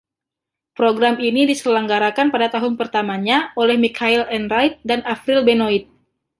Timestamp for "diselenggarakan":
1.51-2.27